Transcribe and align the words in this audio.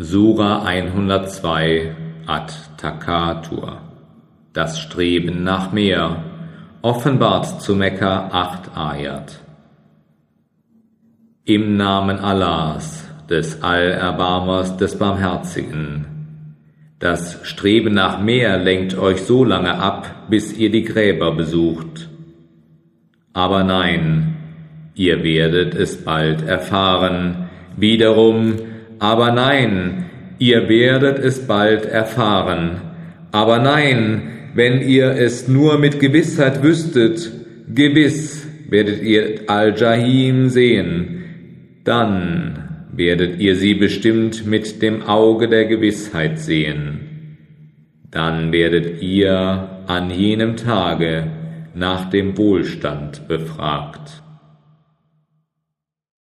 Sura 0.00 0.62
102 0.62 1.92
Ad 2.24 2.52
Takatur 2.76 3.78
Das 4.52 4.78
Streben 4.78 5.42
nach 5.42 5.72
mehr 5.72 6.22
offenbart 6.82 7.60
zu 7.60 7.74
Mekka 7.74 8.28
8 8.30 8.76
Ayat 8.76 9.40
Im 11.44 11.76
Namen 11.76 12.20
Allahs, 12.20 13.08
des 13.28 13.60
Allerbarmers, 13.60 14.76
des 14.76 14.96
Barmherzigen. 14.96 16.06
Das 17.00 17.40
Streben 17.42 17.94
nach 17.94 18.20
mehr 18.20 18.56
lenkt 18.56 18.96
euch 18.96 19.22
so 19.22 19.42
lange 19.42 19.80
ab, 19.80 20.28
bis 20.30 20.56
ihr 20.56 20.70
die 20.70 20.84
Gräber 20.84 21.34
besucht. 21.34 22.08
Aber 23.32 23.64
nein, 23.64 24.36
ihr 24.94 25.24
werdet 25.24 25.74
es 25.74 26.04
bald 26.04 26.46
erfahren. 26.46 27.48
Wiederum, 27.76 28.67
aber 28.98 29.32
nein, 29.32 30.06
ihr 30.38 30.68
werdet 30.68 31.18
es 31.18 31.46
bald 31.46 31.84
erfahren. 31.84 32.80
Aber 33.32 33.58
nein, 33.58 34.22
wenn 34.54 34.80
ihr 34.80 35.10
es 35.10 35.48
nur 35.48 35.78
mit 35.78 36.00
Gewissheit 36.00 36.62
wüsstet, 36.62 37.30
gewiss 37.72 38.46
werdet 38.68 39.02
ihr 39.02 39.40
Al-Jahim 39.46 40.48
sehen, 40.48 41.24
dann 41.84 42.86
werdet 42.92 43.40
ihr 43.40 43.56
sie 43.56 43.74
bestimmt 43.74 44.46
mit 44.46 44.82
dem 44.82 45.02
Auge 45.02 45.48
der 45.48 45.66
Gewissheit 45.66 46.38
sehen. 46.38 47.36
Dann 48.10 48.52
werdet 48.52 49.02
ihr 49.02 49.82
an 49.86 50.10
jenem 50.10 50.56
Tage 50.56 51.30
nach 51.74 52.10
dem 52.10 52.36
Wohlstand 52.36 53.28
befragt. 53.28 54.22